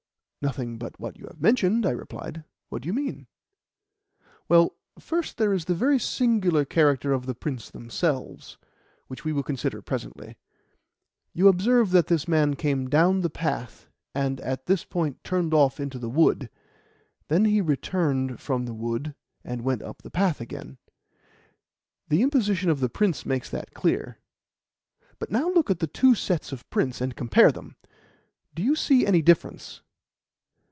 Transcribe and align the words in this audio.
"Nothing 0.43 0.79
but 0.79 0.99
what 0.99 1.17
you 1.19 1.27
have 1.27 1.39
mentioned," 1.39 1.85
I 1.85 1.91
replied. 1.91 2.43
"What 2.69 2.81
do 2.81 2.87
you 2.87 2.93
mean?" 2.93 3.27
"Well, 4.49 4.73
first 4.97 5.37
there 5.37 5.53
is 5.53 5.65
the 5.65 5.75
very 5.75 5.99
singular 5.99 6.65
character 6.65 7.13
of 7.13 7.27
the 7.27 7.35
prints 7.35 7.69
themselves, 7.69 8.57
which 9.05 9.23
we 9.23 9.33
will 9.33 9.43
consider 9.43 9.83
presently. 9.83 10.37
You 11.31 11.47
observe 11.47 11.91
that 11.91 12.07
this 12.07 12.27
man 12.27 12.55
came 12.55 12.89
down 12.89 13.21
the 13.21 13.29
path, 13.29 13.87
and 14.15 14.39
at 14.41 14.65
this 14.65 14.83
point 14.83 15.23
turned 15.23 15.53
off 15.53 15.79
into 15.79 15.99
the 15.99 16.09
wood; 16.09 16.49
then 17.27 17.45
he 17.45 17.61
returned 17.61 18.39
from 18.39 18.65
the 18.65 18.73
wood 18.73 19.13
and 19.43 19.61
went 19.63 19.83
up 19.83 20.01
the 20.01 20.09
path 20.09 20.41
again. 20.41 20.79
The 22.09 22.23
imposition 22.23 22.71
of 22.71 22.79
the 22.79 22.89
prints 22.89 23.27
makes 23.27 23.51
that 23.51 23.75
clear. 23.75 24.17
But 25.19 25.29
now 25.29 25.51
look 25.51 25.69
at 25.69 25.77
the 25.77 25.85
two 25.85 26.15
sets 26.15 26.51
of 26.51 26.67
prints, 26.71 26.99
and 26.99 27.15
compare 27.15 27.51
them. 27.51 27.75
Do 28.55 28.63
you 28.63 28.69
notice 28.71 28.89
any 28.89 29.21
difference?" 29.21 29.83